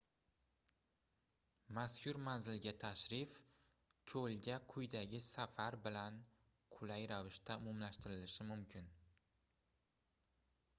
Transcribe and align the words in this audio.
mazkur 1.77 2.17
manzilga 2.27 2.73
tashrif 2.83 3.35
koʻlga 4.13 4.57
qayiqdagi 4.73 5.21
safar 5.27 5.79
bilan 5.85 6.19
qulay 6.79 7.09
ravishda 7.15 7.61
umumlashtirilishi 7.63 8.51
mumkin 8.53 8.93